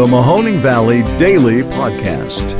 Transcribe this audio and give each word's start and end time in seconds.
the 0.00 0.06
Mahoning 0.06 0.56
Valley 0.56 1.02
Daily 1.18 1.60
Podcast. 1.60 2.58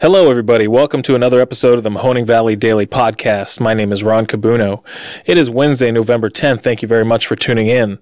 Hello, 0.00 0.30
everybody. 0.30 0.66
Welcome 0.68 1.02
to 1.02 1.14
another 1.14 1.38
episode 1.38 1.76
of 1.76 1.84
the 1.84 1.90
Mahoning 1.90 2.24
Valley 2.24 2.56
Daily 2.56 2.86
Podcast. 2.86 3.60
My 3.60 3.74
name 3.74 3.92
is 3.92 4.02
Ron 4.02 4.24
Cabuno. 4.24 4.82
It 5.26 5.36
is 5.36 5.50
Wednesday, 5.50 5.92
November 5.92 6.30
10th. 6.30 6.62
Thank 6.62 6.80
you 6.80 6.88
very 6.88 7.04
much 7.04 7.26
for 7.26 7.36
tuning 7.36 7.66
in. 7.66 7.98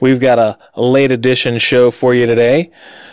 We've 0.00 0.18
got 0.18 0.40
a, 0.40 0.58
late 0.74 1.12
edition 1.12 1.58
show 1.58 1.92
for 1.92 2.14
you 2.14 2.26
today. 2.26 2.72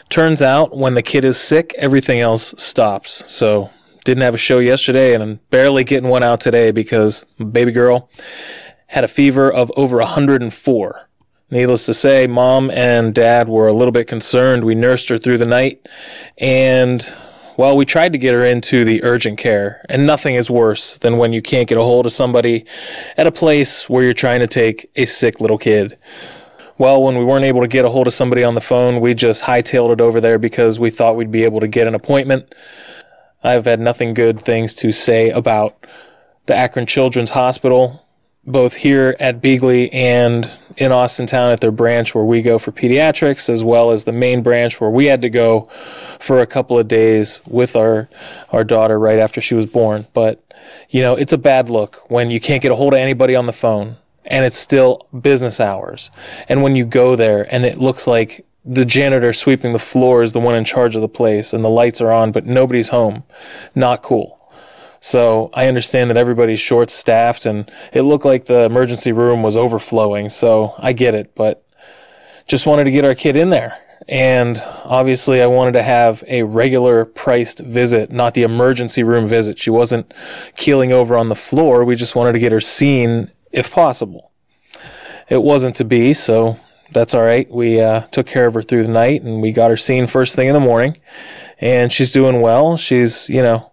Turns 0.09 0.41
out 0.41 0.75
when 0.75 0.95
the 0.95 1.03
kid 1.03 1.25
is 1.25 1.37
sick, 1.37 1.75
everything 1.77 2.19
else 2.19 2.55
stops. 2.57 3.23
So, 3.31 3.69
didn't 4.04 4.23
have 4.23 4.33
a 4.33 4.38
show 4.38 4.59
yesterday 4.59 5.13
and 5.13 5.23
I'm 5.23 5.39
barely 5.49 5.84
getting 5.84 6.09
one 6.09 6.23
out 6.23 6.41
today 6.41 6.71
because 6.71 7.23
baby 7.52 7.71
girl 7.71 8.09
had 8.88 9.03
a 9.03 9.08
fever 9.08 9.52
of 9.52 9.71
over 9.77 9.98
104. 9.98 11.08
Needless 11.49 11.85
to 11.85 11.94
say, 11.94 12.27
mom 12.27 12.72
and 12.72 13.13
dad 13.13 13.49
were 13.49 13.67
a 13.67 13.73
little 13.73 13.91
bit 13.91 14.08
concerned. 14.08 14.63
We 14.63 14.75
nursed 14.75 15.09
her 15.09 15.17
through 15.17 15.38
the 15.38 15.45
night 15.45 15.88
and 16.38 17.13
well, 17.58 17.75
we 17.75 17.85
tried 17.85 18.13
to 18.13 18.17
get 18.17 18.34
her 18.34 18.44
into 18.44 18.85
the 18.85 19.03
urgent 19.03 19.38
care, 19.38 19.85
and 19.89 20.08
nothing 20.08 20.36
is 20.36 20.49
worse 20.49 20.97
than 20.97 21.17
when 21.17 21.33
you 21.33 21.41
can't 21.41 21.67
get 21.67 21.77
a 21.77 21.81
hold 21.83 22.05
of 22.05 22.11
somebody 22.11 22.66
at 23.17 23.27
a 23.27 23.31
place 23.31 23.89
where 23.89 24.03
you're 24.03 24.13
trying 24.13 24.39
to 24.39 24.47
take 24.47 24.89
a 24.95 25.05
sick 25.05 25.39
little 25.41 25.58
kid. 25.58 25.97
Well, 26.77 27.03
when 27.03 27.17
we 27.17 27.23
weren't 27.23 27.45
able 27.45 27.61
to 27.61 27.67
get 27.67 27.86
a 27.86 27.89
hold 27.89 28.08
of 28.08 28.13
somebody 28.13 28.44
on 28.44 28.55
the 28.55 28.61
phone, 28.61 28.99
we 28.99 29.13
just 29.13 29.44
hightailed 29.44 29.91
it 29.94 30.02
over 30.02 30.20
there 30.20 30.39
because 30.39 30.80
we 30.80 30.89
thought 30.89 31.16
we'd 31.16 31.30
be 31.30 31.44
able 31.44 31.59
to 31.59 31.67
get 31.67 31.86
an 31.86 31.94
appointment. 31.94 32.55
I've 33.44 33.66
had 33.66 33.80
nothing 33.80 34.13
good 34.13 34.41
things 34.41 34.73
to 34.76 34.91
say 34.91 35.30
about 35.30 35.86
the 36.45 36.55
Akron 36.55 36.86
Children's 36.86 37.31
Hospital 37.31 38.06
both 38.44 38.73
here 38.73 39.16
at 39.20 39.42
Beeghly 39.42 39.94
and 39.94 40.50
in 40.78 40.92
Austintown 40.92 41.52
at 41.52 41.61
their 41.61 41.72
branch 41.72 42.16
where 42.16 42.23
we 42.23 42.42
go 42.42 42.58
for 42.58 42.72
pediatrics, 42.72 43.50
as 43.50 43.64
well 43.64 43.92
as 43.92 44.06
the 44.06 44.11
main 44.11 44.42
branch 44.42 44.81
where 44.81 44.89
we 44.89 45.06
had 45.06 45.22
to 45.22 45.30
go 45.30 45.70
for 46.20 46.39
a 46.39 46.48
couple 46.48 46.80
of 46.80 46.88
days 46.88 47.42
with 47.45 47.75
our 47.75 48.09
our 48.52 48.64
daughter 48.64 48.98
right 48.98 49.20
after 49.20 49.42
she 49.42 49.53
was 49.53 49.66
born. 49.66 50.08
But 50.14 50.44
you 50.89 51.02
know, 51.02 51.16
it's 51.16 51.33
a 51.33 51.38
bad 51.38 51.70
look 51.70 52.09
when 52.09 52.31
you 52.31 52.39
can't 52.39 52.61
get 52.61 52.72
a 52.72 52.76
hold 52.76 52.94
of 52.94 53.00
anybody 53.00 53.36
on 53.36 53.45
the 53.45 53.53
phone 53.53 53.98
and 54.26 54.45
it's 54.45 54.58
still 54.58 55.08
business 55.20 55.59
hours. 55.59 56.09
And 56.48 56.64
when 56.64 56.76
you 56.76 56.86
go 56.86 57.16
there 57.16 57.53
and 57.53 57.66
it 57.66 57.78
looks 57.78 58.08
like 58.08 58.45
the 58.64 58.86
janitor 58.86 59.34
sweeping 59.34 59.73
the 59.73 59.80
floor 59.80 60.22
is 60.22 60.34
the 60.34 60.40
one 60.40 60.56
in 60.56 60.64
charge 60.64 60.95
of 60.95 61.02
the 61.02 61.08
place 61.08 61.54
and 61.54 61.64
the 61.64 61.70
lights 61.70 62.02
are 62.02 62.12
on, 62.12 62.31
but 62.31 62.45
nobody's 62.45 62.90
home. 62.90 63.23
Not 63.73 64.04
cool. 64.04 64.38
So 65.00 65.50
I 65.54 65.67
understand 65.67 66.12
that 66.12 66.17
everybody's 66.17 66.59
short 66.59 66.92
staffed 66.92 67.45
and 67.48 67.70
it 67.92 68.04
looked 68.04 68.26
like 68.26 68.45
the 68.45 68.66
emergency 68.66 69.12
room 69.12 69.42
was 69.42 69.58
overflowing. 69.58 70.30
So 70.30 70.76
I 70.78 70.94
get 70.94 71.16
it, 71.16 71.34
but 71.34 71.66
just 72.45 72.67
wanted 72.67 72.84
to 72.84 72.92
get 72.92 73.04
our 73.04 73.16
kid 73.16 73.36
in 73.36 73.50
there. 73.50 73.80
And 74.08 74.62
obviously 74.84 75.42
I 75.42 75.48
wanted 75.48 75.72
to 75.73 75.84
have 75.84 76.23
a 76.28 76.44
regular 76.44 77.06
priced 77.06 77.62
visit, 77.62 78.12
not 78.12 78.36
the 78.36 78.44
emergency 78.44 79.04
room 79.04 79.26
visit. 79.26 79.58
She 79.58 79.70
wasn't 79.72 80.14
keeling 80.56 80.92
over 80.92 81.17
on 81.17 81.30
the 81.30 81.36
floor. 81.36 81.84
We 81.84 81.95
just 81.95 82.16
wanted 82.16 82.34
to 82.34 82.39
get 82.39 82.52
her 82.52 82.59
seen 82.59 83.32
if 83.52 83.72
possible. 83.72 84.32
It 85.30 85.42
wasn't 85.42 85.76
to 85.78 85.86
be, 85.86 86.14
so 86.14 86.59
that's 86.92 87.14
all 87.14 87.23
right. 87.23 87.50
We 87.50 87.81
uh, 87.81 88.02
took 88.11 88.28
care 88.28 88.45
of 88.45 88.53
her 88.53 88.61
through 88.61 88.84
the 88.84 88.92
night 88.92 89.23
and 89.23 89.42
we 89.42 89.52
got 89.52 89.70
her 89.70 89.78
seen 89.78 90.08
first 90.08 90.36
thing 90.36 90.47
in 90.47 90.53
the 90.53 90.59
morning. 90.59 90.98
And 91.59 91.92
she's 91.92 92.11
doing 92.11 92.42
well. 92.42 92.75
She's, 92.75 93.30
you 93.30 93.42
know, 93.42 93.72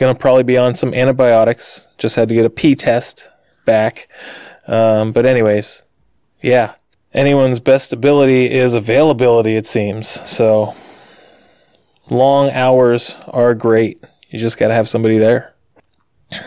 Gonna 0.00 0.14
probably 0.14 0.44
be 0.44 0.56
on 0.56 0.74
some 0.74 0.94
antibiotics. 0.94 1.86
Just 1.98 2.16
had 2.16 2.30
to 2.30 2.34
get 2.34 2.46
a 2.46 2.50
P 2.50 2.74
test 2.74 3.28
back. 3.66 4.08
Um, 4.66 5.12
but 5.12 5.26
anyways, 5.26 5.82
yeah. 6.40 6.74
Anyone's 7.12 7.60
best 7.60 7.92
ability 7.92 8.50
is 8.50 8.72
availability, 8.72 9.56
it 9.56 9.66
seems. 9.66 10.08
So 10.08 10.74
long 12.08 12.50
hours 12.52 13.18
are 13.28 13.54
great. 13.54 14.02
You 14.30 14.38
just 14.38 14.56
gotta 14.56 14.72
have 14.72 14.88
somebody 14.88 15.18
there. 15.18 15.54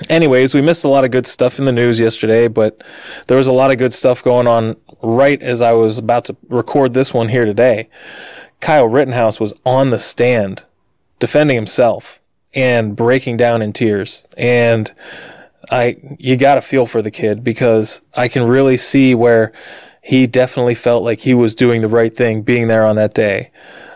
Anyways, 0.10 0.56
we 0.56 0.62
missed 0.62 0.84
a 0.84 0.90
lot 0.90 1.04
of 1.04 1.12
good 1.12 1.28
stuff 1.28 1.60
in 1.60 1.66
the 1.66 1.72
news 1.72 2.00
yesterday, 2.00 2.48
but 2.48 2.84
there 3.28 3.38
was 3.38 3.46
a 3.46 3.52
lot 3.52 3.72
of 3.72 3.78
good 3.78 3.94
stuff 3.94 4.24
going 4.24 4.48
on 4.48 4.78
right 5.04 5.42
as 5.42 5.62
I 5.62 5.74
was 5.74 5.98
about 5.98 6.26
to 6.26 6.36
record 6.50 6.94
this 6.94 7.14
one 7.14 7.30
here 7.30 7.46
today. 7.46 7.90
Kyle 8.60 8.88
Rittenhouse 8.88 9.40
was 9.40 9.60
on 9.66 9.90
the 9.90 10.00
stand 10.00 10.64
defending 11.20 11.56
himself 11.56 12.22
and 12.54 12.96
breaking 12.96 13.38
down 13.38 13.62
in 13.62 13.74
tears. 13.74 14.24
And 14.38 14.92
I, 15.72 15.98
you 16.18 16.38
got 16.38 16.56
to 16.56 16.62
feel 16.62 16.86
for 16.86 17.02
the 17.02 17.12
kid 17.12 17.44
because 17.44 18.02
I 18.16 18.28
can 18.28 18.48
really 18.48 18.78
see 18.78 19.16
where 19.16 19.52
he 20.02 20.28
definitely 20.28 20.76
felt 20.76 21.04
like 21.04 21.22
he 21.22 21.34
was 21.34 21.56
doing 21.56 21.82
the 21.82 21.88
right 21.88 22.16
thing 22.16 22.42
being 22.42 22.68
there 22.68 22.86
on 22.86 22.96
that 22.98 23.14
day. 23.14 23.52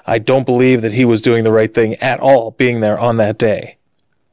I 0.05 0.19
don't 0.19 0.45
believe 0.45 0.81
that 0.81 0.93
he 0.93 1.03
was 1.03 1.21
doing 1.21 1.43
the 1.43 1.51
right 1.51 1.73
thing 1.73 1.95
at 1.95 2.19
all 2.19 2.51
being 2.51 2.79
there 2.79 2.97
on 2.97 3.17
that 3.17 3.37
day. 3.37 3.77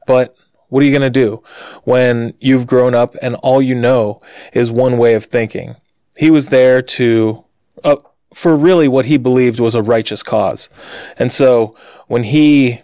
But 0.07 0.35
what 0.69 0.81
are 0.81 0.85
you 0.85 0.97
going 0.97 1.01
to 1.01 1.09
do 1.09 1.43
when 1.83 2.33
you've 2.39 2.67
grown 2.67 2.95
up 2.95 3.15
and 3.21 3.35
all 3.35 3.61
you 3.61 3.75
know 3.75 4.21
is 4.53 4.71
one 4.71 4.97
way 4.97 5.15
of 5.15 5.25
thinking? 5.25 5.75
He 6.17 6.31
was 6.31 6.47
there 6.47 6.81
to, 6.81 7.43
uh, 7.83 7.97
for 8.33 8.55
really 8.55 8.87
what 8.87 9.05
he 9.05 9.17
believed 9.17 9.59
was 9.59 9.75
a 9.75 9.81
righteous 9.81 10.23
cause. 10.23 10.69
And 11.17 11.31
so 11.31 11.75
when 12.07 12.23
he 12.23 12.81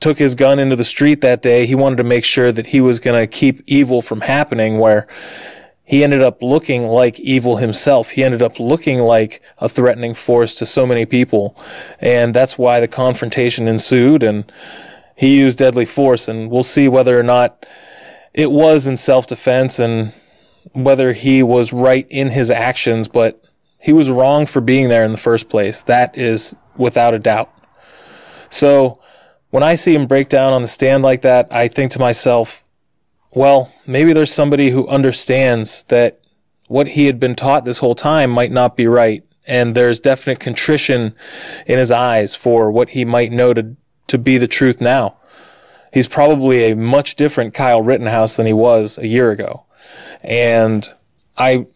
took 0.00 0.18
his 0.18 0.34
gun 0.34 0.58
into 0.58 0.76
the 0.76 0.84
street 0.84 1.20
that 1.22 1.42
day, 1.42 1.66
he 1.66 1.74
wanted 1.74 1.96
to 1.96 2.04
make 2.04 2.24
sure 2.24 2.52
that 2.52 2.66
he 2.66 2.80
was 2.80 3.00
going 3.00 3.18
to 3.18 3.26
keep 3.26 3.62
evil 3.66 4.02
from 4.02 4.20
happening 4.20 4.78
where 4.78 5.06
he 5.86 6.02
ended 6.02 6.20
up 6.20 6.42
looking 6.42 6.88
like 6.88 7.20
evil 7.20 7.58
himself. 7.58 8.10
He 8.10 8.24
ended 8.24 8.42
up 8.42 8.58
looking 8.58 8.98
like 8.98 9.40
a 9.58 9.68
threatening 9.68 10.14
force 10.14 10.54
to 10.56 10.66
so 10.66 10.84
many 10.84 11.06
people. 11.06 11.56
And 12.00 12.34
that's 12.34 12.58
why 12.58 12.80
the 12.80 12.88
confrontation 12.88 13.68
ensued 13.68 14.24
and 14.24 14.50
he 15.16 15.38
used 15.38 15.58
deadly 15.58 15.86
force. 15.86 16.26
And 16.26 16.50
we'll 16.50 16.64
see 16.64 16.88
whether 16.88 17.18
or 17.18 17.22
not 17.22 17.64
it 18.34 18.50
was 18.50 18.88
in 18.88 18.96
self 18.96 19.28
defense 19.28 19.78
and 19.78 20.12
whether 20.72 21.12
he 21.12 21.42
was 21.42 21.72
right 21.72 22.06
in 22.10 22.28
his 22.30 22.50
actions, 22.50 23.08
but 23.08 23.42
he 23.78 23.92
was 23.92 24.10
wrong 24.10 24.46
for 24.46 24.60
being 24.60 24.88
there 24.88 25.04
in 25.04 25.12
the 25.12 25.18
first 25.18 25.48
place. 25.48 25.82
That 25.82 26.16
is 26.16 26.54
without 26.76 27.14
a 27.14 27.18
doubt. 27.18 27.52
So, 28.48 29.00
when 29.50 29.62
I 29.62 29.74
see 29.74 29.94
him 29.94 30.06
break 30.06 30.28
down 30.28 30.52
on 30.52 30.62
the 30.62 30.68
stand 30.68 31.02
like 31.02 31.22
that, 31.22 31.48
I 31.50 31.68
think 31.68 31.92
to 31.92 31.98
myself, 31.98 32.64
well, 33.30 33.72
maybe 33.86 34.12
there's 34.12 34.32
somebody 34.32 34.70
who 34.70 34.88
understands 34.88 35.84
that 35.84 36.20
what 36.68 36.88
he 36.88 37.06
had 37.06 37.20
been 37.20 37.34
taught 37.34 37.64
this 37.64 37.78
whole 37.78 37.94
time 37.94 38.30
might 38.30 38.50
not 38.50 38.76
be 38.76 38.86
right. 38.86 39.22
And 39.46 39.74
there's 39.74 40.00
definite 40.00 40.40
contrition 40.40 41.14
in 41.66 41.78
his 41.78 41.92
eyes 41.92 42.34
for 42.34 42.70
what 42.70 42.90
he 42.90 43.04
might 43.04 43.30
know 43.30 43.54
to, 43.54 43.76
to 44.08 44.18
be 44.18 44.38
the 44.38 44.48
truth 44.48 44.80
now. 44.80 45.16
He's 45.92 46.08
probably 46.08 46.70
a 46.70 46.76
much 46.76 47.14
different 47.14 47.54
Kyle 47.54 47.82
Rittenhouse 47.82 48.36
than 48.36 48.46
he 48.46 48.52
was 48.52 48.98
a 48.98 49.06
year 49.06 49.30
ago. 49.30 49.65
And 50.22 50.88
I, 51.36 51.66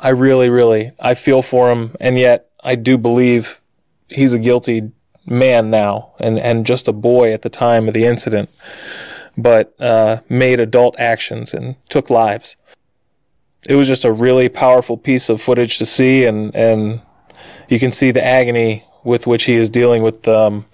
I 0.00 0.10
really, 0.10 0.50
really, 0.50 0.92
I 1.00 1.14
feel 1.14 1.42
for 1.42 1.70
him. 1.70 1.96
And 2.00 2.18
yet 2.18 2.50
I 2.62 2.74
do 2.74 2.98
believe 2.98 3.60
he's 4.12 4.34
a 4.34 4.38
guilty 4.38 4.90
man 5.26 5.70
now 5.70 6.12
and, 6.18 6.38
and 6.38 6.66
just 6.66 6.88
a 6.88 6.92
boy 6.92 7.32
at 7.32 7.42
the 7.42 7.50
time 7.50 7.88
of 7.88 7.94
the 7.94 8.04
incident, 8.04 8.50
but 9.36 9.74
uh, 9.80 10.20
made 10.28 10.60
adult 10.60 10.98
actions 10.98 11.52
and 11.52 11.76
took 11.88 12.10
lives. 12.10 12.56
It 13.68 13.74
was 13.74 13.88
just 13.88 14.04
a 14.04 14.12
really 14.12 14.48
powerful 14.48 14.96
piece 14.96 15.28
of 15.28 15.42
footage 15.42 15.78
to 15.78 15.86
see, 15.86 16.24
and, 16.24 16.54
and 16.54 17.02
you 17.68 17.78
can 17.78 17.90
see 17.90 18.10
the 18.10 18.24
agony 18.24 18.84
with 19.04 19.26
which 19.26 19.44
he 19.44 19.54
is 19.54 19.68
dealing 19.68 20.02
with 20.02 20.26
um, 20.26 20.64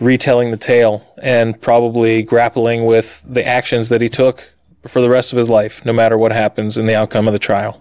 retelling 0.00 0.50
the 0.50 0.56
tale 0.56 1.06
and 1.22 1.60
probably 1.60 2.22
grappling 2.22 2.84
with 2.84 3.22
the 3.26 3.46
actions 3.46 3.88
that 3.88 4.00
he 4.00 4.08
took 4.08 4.50
for 4.86 5.00
the 5.00 5.10
rest 5.10 5.32
of 5.32 5.36
his 5.36 5.48
life, 5.48 5.84
no 5.84 5.92
matter 5.92 6.18
what 6.18 6.32
happens 6.32 6.76
in 6.76 6.86
the 6.86 6.94
outcome 6.94 7.26
of 7.26 7.32
the 7.32 7.38
trial. 7.38 7.80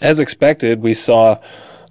As 0.00 0.20
expected, 0.20 0.82
we 0.82 0.94
saw 0.94 1.38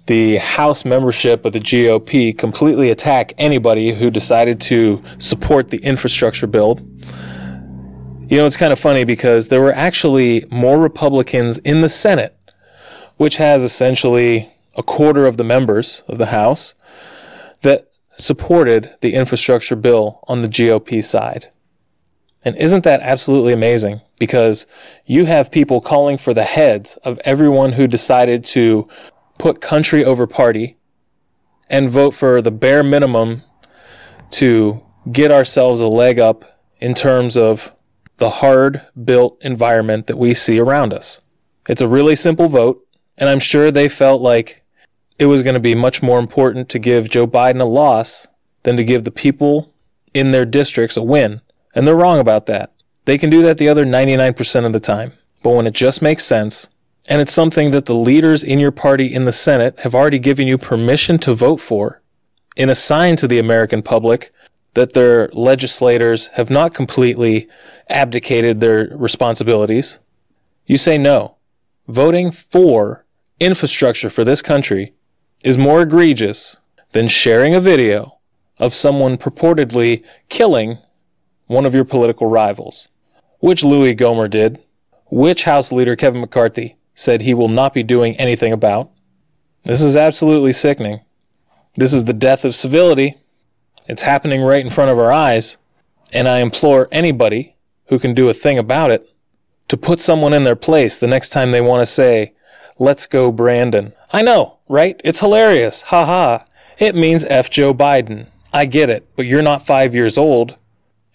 the 0.06 0.36
House 0.36 0.84
membership 0.84 1.44
of 1.44 1.52
the 1.52 1.60
GOP 1.60 2.36
completely 2.36 2.90
attack 2.90 3.32
anybody 3.38 3.92
who 3.92 4.10
decided 4.10 4.60
to 4.62 5.02
support 5.18 5.70
the 5.70 5.78
infrastructure 5.78 6.46
bill. 6.46 6.78
You 8.28 8.38
know, 8.38 8.46
it's 8.46 8.56
kind 8.56 8.72
of 8.72 8.78
funny 8.78 9.04
because 9.04 9.48
there 9.48 9.60
were 9.60 9.72
actually 9.72 10.44
more 10.50 10.78
Republicans 10.78 11.58
in 11.58 11.80
the 11.80 11.88
Senate, 11.88 12.36
which 13.16 13.36
has 13.36 13.62
essentially 13.62 14.52
a 14.76 14.82
quarter 14.82 15.26
of 15.26 15.36
the 15.36 15.44
members 15.44 16.02
of 16.06 16.18
the 16.18 16.26
House, 16.26 16.74
that 17.62 17.88
supported 18.16 18.94
the 19.00 19.14
infrastructure 19.14 19.76
bill 19.76 20.20
on 20.28 20.42
the 20.42 20.48
GOP 20.48 21.02
side. 21.02 21.50
And 22.44 22.56
isn't 22.56 22.84
that 22.84 23.00
absolutely 23.00 23.52
amazing? 23.52 24.00
Because 24.18 24.66
you 25.04 25.26
have 25.26 25.50
people 25.50 25.80
calling 25.80 26.16
for 26.16 26.32
the 26.32 26.44
heads 26.44 26.96
of 26.98 27.18
everyone 27.24 27.72
who 27.72 27.86
decided 27.86 28.44
to 28.46 28.88
put 29.38 29.60
country 29.60 30.04
over 30.04 30.26
party 30.26 30.76
and 31.68 31.90
vote 31.90 32.12
for 32.12 32.40
the 32.40 32.50
bare 32.50 32.82
minimum 32.82 33.42
to 34.30 34.84
get 35.10 35.30
ourselves 35.30 35.80
a 35.80 35.88
leg 35.88 36.18
up 36.18 36.60
in 36.78 36.94
terms 36.94 37.36
of 37.36 37.72
the 38.18 38.30
hard 38.30 38.82
built 39.04 39.36
environment 39.42 40.06
that 40.06 40.18
we 40.18 40.34
see 40.34 40.58
around 40.58 40.94
us. 40.94 41.20
It's 41.68 41.82
a 41.82 41.88
really 41.88 42.16
simple 42.16 42.48
vote, 42.48 42.86
and 43.18 43.28
I'm 43.28 43.40
sure 43.40 43.70
they 43.70 43.88
felt 43.88 44.22
like 44.22 44.62
it 45.18 45.26
was 45.26 45.42
going 45.42 45.54
to 45.54 45.60
be 45.60 45.74
much 45.74 46.02
more 46.02 46.18
important 46.18 46.68
to 46.70 46.78
give 46.78 47.10
Joe 47.10 47.26
Biden 47.26 47.60
a 47.60 47.64
loss 47.64 48.26
than 48.62 48.76
to 48.76 48.84
give 48.84 49.04
the 49.04 49.10
people 49.10 49.72
in 50.14 50.30
their 50.30 50.44
districts 50.44 50.96
a 50.96 51.02
win. 51.02 51.40
And 51.76 51.86
they're 51.86 51.94
wrong 51.94 52.18
about 52.18 52.46
that. 52.46 52.72
They 53.04 53.18
can 53.18 53.30
do 53.30 53.42
that 53.42 53.58
the 53.58 53.68
other 53.68 53.84
99% 53.84 54.64
of 54.64 54.72
the 54.72 54.80
time. 54.80 55.12
But 55.42 55.50
when 55.50 55.66
it 55.66 55.74
just 55.74 56.00
makes 56.00 56.24
sense, 56.24 56.68
and 57.06 57.20
it's 57.20 57.32
something 57.32 57.70
that 57.70 57.84
the 57.84 57.94
leaders 57.94 58.42
in 58.42 58.58
your 58.58 58.72
party 58.72 59.06
in 59.06 59.26
the 59.26 59.32
Senate 59.32 59.78
have 59.80 59.94
already 59.94 60.18
given 60.18 60.48
you 60.48 60.58
permission 60.58 61.18
to 61.18 61.34
vote 61.34 61.60
for, 61.60 62.02
in 62.56 62.70
a 62.70 62.74
sign 62.74 63.16
to 63.16 63.28
the 63.28 63.38
American 63.38 63.82
public 63.82 64.32
that 64.72 64.94
their 64.94 65.28
legislators 65.34 66.28
have 66.28 66.50
not 66.50 66.74
completely 66.74 67.46
abdicated 67.90 68.60
their 68.60 68.88
responsibilities, 68.96 69.98
you 70.64 70.78
say 70.78 70.96
no. 70.96 71.36
Voting 71.86 72.32
for 72.32 73.04
infrastructure 73.38 74.10
for 74.10 74.24
this 74.24 74.40
country 74.40 74.94
is 75.42 75.58
more 75.58 75.82
egregious 75.82 76.56
than 76.92 77.06
sharing 77.06 77.54
a 77.54 77.60
video 77.60 78.18
of 78.58 78.74
someone 78.74 79.18
purportedly 79.18 80.02
killing 80.30 80.78
one 81.46 81.66
of 81.66 81.74
your 81.74 81.84
political 81.84 82.28
rivals, 82.28 82.88
which 83.38 83.64
Louie 83.64 83.94
Gohmert 83.94 84.30
did, 84.30 84.62
which 85.06 85.44
House 85.44 85.70
Leader 85.70 85.96
Kevin 85.96 86.20
McCarthy 86.20 86.76
said 86.94 87.22
he 87.22 87.34
will 87.34 87.48
not 87.48 87.74
be 87.74 87.82
doing 87.82 88.16
anything 88.16 88.52
about. 88.52 88.90
This 89.64 89.80
is 89.80 89.96
absolutely 89.96 90.52
sickening. 90.52 91.02
This 91.76 91.92
is 91.92 92.04
the 92.04 92.12
death 92.12 92.44
of 92.44 92.54
civility. 92.54 93.16
It's 93.86 94.02
happening 94.02 94.42
right 94.42 94.64
in 94.64 94.70
front 94.70 94.90
of 94.90 94.98
our 94.98 95.12
eyes, 95.12 95.58
and 96.12 96.28
I 96.28 96.38
implore 96.38 96.88
anybody 96.90 97.56
who 97.86 97.98
can 97.98 98.14
do 98.14 98.28
a 98.28 98.34
thing 98.34 98.58
about 98.58 98.90
it 98.90 99.08
to 99.68 99.76
put 99.76 100.00
someone 100.00 100.32
in 100.32 100.44
their 100.44 100.56
place 100.56 100.98
the 100.98 101.06
next 101.06 101.30
time 101.30 101.50
they 101.50 101.60
want 101.60 101.82
to 101.82 101.86
say, 101.86 102.32
Let's 102.78 103.06
go, 103.06 103.32
Brandon. 103.32 103.94
I 104.12 104.22
know, 104.22 104.58
right? 104.68 105.00
It's 105.02 105.20
hilarious. 105.20 105.82
Ha 105.82 106.04
ha. 106.04 106.44
It 106.78 106.94
means 106.94 107.24
F 107.24 107.48
Joe 107.48 107.72
Biden. 107.72 108.26
I 108.52 108.66
get 108.66 108.90
it, 108.90 109.08
but 109.16 109.26
you're 109.26 109.42
not 109.42 109.64
five 109.64 109.94
years 109.94 110.18
old, 110.18 110.56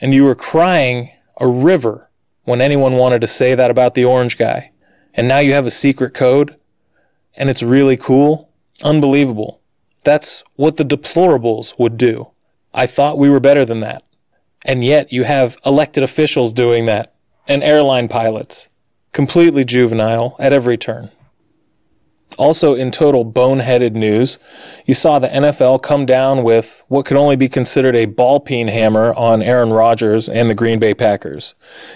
and 0.02 0.14
you 0.14 0.26
were 0.26 0.36
crying 0.36 1.12
a 1.40 1.48
river 1.48 2.10
when 2.44 2.60
anyone 2.60 2.94
wanted 2.94 3.22
to 3.22 3.28
say 3.28 3.56
that 3.56 3.72
about 3.72 3.94
the 3.94 4.04
orange 4.04 4.38
guy. 4.38 4.72
And 5.14 5.28
now 5.28 5.40
you 5.40 5.54
have 5.54 5.66
a 5.66 5.72
secret 5.72 6.14
code, 6.14 6.56
and 7.36 7.50
it's 7.50 7.64
really 7.64 7.98
cool. 7.98 8.50
Unbelievable. 8.84 9.62
That's 10.04 10.44
what 10.56 10.78
the 10.78 10.84
deplorables 10.84 11.78
would 11.78 11.98
do. 11.98 12.32
I 12.74 12.88
thought 12.88 13.18
we 13.18 13.30
were 13.30 13.40
better 13.40 13.64
than 13.64 13.82
that. 13.82 14.04
And 14.66 14.84
yet 14.84 15.12
you 15.12 15.24
have 15.24 15.58
elected 15.66 16.04
officials 16.04 16.54
doing 16.54 16.86
that, 16.86 17.14
and 17.48 17.64
airline 17.64 18.08
pilots. 18.08 18.70
Completely 19.12 19.66
juvenile 19.66 20.36
at 20.40 20.54
every 20.54 20.78
turn. 20.78 21.12
Also, 22.38 22.74
in 22.74 22.92
total 22.92 23.26
boneheaded 23.26 23.94
news, 23.94 24.40
you 24.86 24.94
saw 24.94 25.20
the 25.20 25.28
NFL 25.28 25.82
come 25.82 26.06
down 26.06 26.44
with 26.44 26.84
what 26.88 27.06
could 27.06 27.18
only 27.18 27.36
be 27.36 27.50
considered 27.50 27.96
a 27.96 28.06
ball 28.06 28.40
peen 28.40 28.70
hammer 28.70 29.14
on 29.16 29.42
Aaron 29.42 29.72
Rodgers 29.72 30.30
and 30.30 30.50
the 30.50 30.56
Green 30.56 30.80
Bay 30.80 30.94
Packers, 30.94 31.56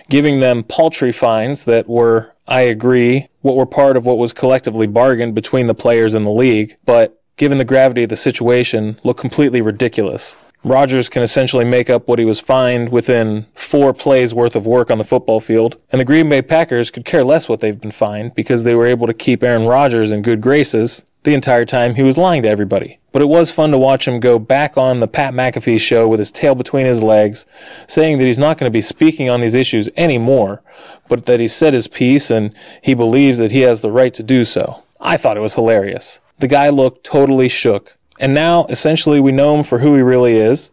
giving 0.09 0.41
them 0.41 0.63
paltry 0.63 1.11
fines 1.11 1.65
that 1.65 1.87
were, 1.87 2.33
I 2.47 2.61
agree, 2.61 3.27
what 3.41 3.55
were 3.55 3.65
part 3.65 3.95
of 3.95 4.05
what 4.05 4.17
was 4.17 4.33
collectively 4.33 4.87
bargained 4.87 5.35
between 5.35 5.67
the 5.67 5.73
players 5.73 6.13
and 6.13 6.25
the 6.25 6.31
league, 6.31 6.75
but 6.85 7.21
given 7.37 7.57
the 7.57 7.65
gravity 7.65 8.03
of 8.03 8.09
the 8.09 8.17
situation, 8.17 8.99
look 9.03 9.17
completely 9.17 9.61
ridiculous. 9.61 10.35
Rodgers 10.65 11.09
can 11.09 11.21
essentially 11.21 11.63
make 11.63 11.91
up 11.91 12.07
what 12.07 12.17
he 12.17 12.25
was 12.25 12.39
fined 12.39 12.89
within 12.89 13.45
four 13.53 13.93
plays 13.93 14.33
worth 14.33 14.55
of 14.55 14.65
work 14.65 14.89
on 14.89 14.97
the 14.97 15.03
football 15.03 15.39
field, 15.39 15.79
and 15.91 16.01
the 16.01 16.05
Green 16.05 16.27
Bay 16.27 16.41
Packers 16.41 16.89
could 16.89 17.05
care 17.05 17.23
less 17.23 17.47
what 17.47 17.59
they've 17.59 17.79
been 17.79 17.91
fined 17.91 18.33
because 18.33 18.63
they 18.63 18.73
were 18.73 18.87
able 18.87 19.05
to 19.05 19.13
keep 19.13 19.43
Aaron 19.43 19.67
Rodgers 19.67 20.11
in 20.11 20.23
good 20.23 20.41
graces 20.41 21.05
the 21.21 21.35
entire 21.35 21.65
time 21.65 21.93
he 21.93 22.01
was 22.01 22.17
lying 22.17 22.41
to 22.41 22.49
everybody. 22.49 22.97
But 23.11 23.21
it 23.21 23.27
was 23.27 23.51
fun 23.51 23.69
to 23.71 23.77
watch 23.77 24.07
him 24.07 24.19
go 24.19 24.39
back 24.39 24.75
on 24.75 25.01
the 25.01 25.07
Pat 25.07 25.35
McAfee 25.35 25.79
show 25.79 26.07
with 26.07 26.17
his 26.17 26.31
tail 26.31 26.55
between 26.55 26.87
his 26.87 27.03
legs, 27.03 27.45
saying 27.87 28.17
that 28.17 28.25
he's 28.25 28.39
not 28.39 28.57
going 28.57 28.67
to 28.67 28.75
be 28.75 28.81
speaking 28.81 29.29
on 29.29 29.41
these 29.41 29.53
issues 29.53 29.87
anymore, 29.95 30.63
but 31.07 31.27
that 31.27 31.39
he 31.39 31.47
said 31.47 31.75
his 31.75 31.87
piece 31.87 32.31
and 32.31 32.55
he 32.81 32.95
believes 32.95 33.37
that 33.37 33.51
he 33.51 33.61
has 33.61 33.81
the 33.81 33.91
right 33.91 34.15
to 34.15 34.23
do 34.23 34.43
so. 34.43 34.83
I 34.99 35.17
thought 35.17 35.37
it 35.37 35.41
was 35.41 35.53
hilarious. 35.53 36.21
The 36.39 36.47
guy 36.47 36.69
looked 36.69 37.05
totally 37.05 37.49
shook. 37.49 37.95
And 38.19 38.33
now, 38.33 38.65
essentially, 38.67 39.19
we 39.19 39.31
know 39.31 39.55
him 39.55 39.63
for 39.63 39.79
who 39.79 39.95
he 39.95 40.01
really 40.01 40.37
is 40.37 40.71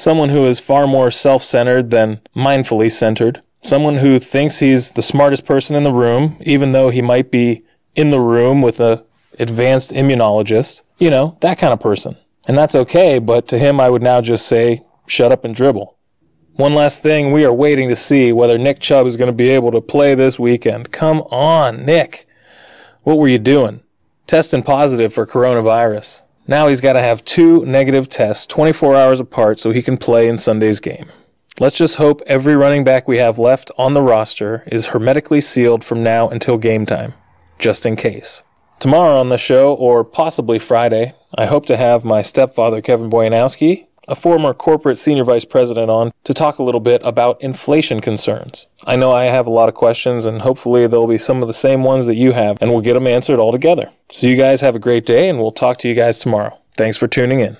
someone 0.00 0.30
who 0.30 0.46
is 0.46 0.58
far 0.58 0.86
more 0.86 1.10
self 1.10 1.42
centered 1.42 1.90
than 1.90 2.20
mindfully 2.34 2.90
centered, 2.90 3.42
someone 3.62 3.98
who 3.98 4.18
thinks 4.18 4.60
he's 4.60 4.92
the 4.92 5.02
smartest 5.02 5.44
person 5.44 5.76
in 5.76 5.82
the 5.82 5.92
room, 5.92 6.36
even 6.40 6.72
though 6.72 6.90
he 6.90 7.02
might 7.02 7.30
be 7.30 7.62
in 7.94 8.10
the 8.10 8.20
room 8.20 8.62
with 8.62 8.80
a 8.80 9.04
advanced 9.38 9.90
immunologist, 9.90 10.82
you 10.98 11.10
know, 11.10 11.36
that 11.40 11.58
kind 11.58 11.72
of 11.72 11.80
person. 11.80 12.16
And 12.46 12.56
that's 12.56 12.74
okay, 12.74 13.18
but 13.18 13.46
to 13.48 13.58
him, 13.58 13.78
I 13.80 13.90
would 13.90 14.02
now 14.02 14.20
just 14.20 14.46
say, 14.46 14.82
shut 15.06 15.32
up 15.32 15.44
and 15.44 15.54
dribble. 15.54 15.96
One 16.54 16.74
last 16.74 17.02
thing, 17.02 17.32
we 17.32 17.44
are 17.44 17.52
waiting 17.52 17.88
to 17.88 17.96
see 17.96 18.32
whether 18.32 18.58
Nick 18.58 18.80
Chubb 18.80 19.06
is 19.06 19.16
going 19.16 19.28
to 19.28 19.36
be 19.36 19.48
able 19.50 19.70
to 19.72 19.80
play 19.80 20.14
this 20.14 20.38
weekend. 20.38 20.90
Come 20.90 21.20
on, 21.30 21.86
Nick. 21.86 22.26
What 23.02 23.18
were 23.18 23.28
you 23.28 23.38
doing? 23.38 23.82
Testing 24.26 24.62
positive 24.62 25.12
for 25.12 25.26
coronavirus. 25.26 26.22
Now 26.50 26.66
he's 26.66 26.80
got 26.80 26.94
to 26.94 27.00
have 27.00 27.24
two 27.24 27.64
negative 27.64 28.08
tests 28.08 28.44
24 28.44 28.96
hours 28.96 29.20
apart 29.20 29.60
so 29.60 29.70
he 29.70 29.82
can 29.82 29.96
play 29.96 30.26
in 30.26 30.36
Sunday's 30.36 30.80
game. 30.80 31.08
Let's 31.60 31.76
just 31.76 31.94
hope 31.94 32.22
every 32.26 32.56
running 32.56 32.82
back 32.82 33.06
we 33.06 33.18
have 33.18 33.38
left 33.38 33.70
on 33.78 33.94
the 33.94 34.02
roster 34.02 34.64
is 34.66 34.86
hermetically 34.86 35.40
sealed 35.42 35.84
from 35.84 36.02
now 36.02 36.28
until 36.28 36.58
game 36.58 36.86
time, 36.86 37.14
just 37.60 37.86
in 37.86 37.94
case. 37.94 38.42
Tomorrow 38.80 39.20
on 39.20 39.28
the 39.28 39.38
show, 39.38 39.74
or 39.74 40.02
possibly 40.02 40.58
Friday, 40.58 41.14
I 41.36 41.46
hope 41.46 41.66
to 41.66 41.76
have 41.76 42.04
my 42.04 42.20
stepfather 42.20 42.80
Kevin 42.80 43.10
Boyanowski 43.10 43.86
a 44.10 44.16
former 44.16 44.52
corporate 44.52 44.98
senior 44.98 45.24
vice 45.24 45.44
president 45.44 45.90
on 45.90 46.12
to 46.24 46.34
talk 46.34 46.58
a 46.58 46.62
little 46.62 46.80
bit 46.80 47.00
about 47.04 47.40
inflation 47.40 48.00
concerns. 48.00 48.66
I 48.84 48.96
know 48.96 49.12
I 49.12 49.24
have 49.24 49.46
a 49.46 49.50
lot 49.50 49.68
of 49.68 49.74
questions, 49.74 50.24
and 50.24 50.42
hopefully 50.42 50.86
there'll 50.86 51.06
be 51.06 51.18
some 51.18 51.42
of 51.42 51.46
the 51.46 51.54
same 51.54 51.84
ones 51.84 52.06
that 52.06 52.16
you 52.16 52.32
have, 52.32 52.58
and 52.60 52.72
we'll 52.72 52.82
get 52.82 52.94
them 52.94 53.06
answered 53.06 53.38
all 53.38 53.52
together. 53.52 53.90
So, 54.10 54.26
you 54.26 54.36
guys 54.36 54.60
have 54.60 54.74
a 54.74 54.80
great 54.80 55.06
day, 55.06 55.28
and 55.28 55.38
we'll 55.38 55.52
talk 55.52 55.78
to 55.78 55.88
you 55.88 55.94
guys 55.94 56.18
tomorrow. 56.18 56.58
Thanks 56.76 56.96
for 56.96 57.06
tuning 57.06 57.40
in. 57.40 57.56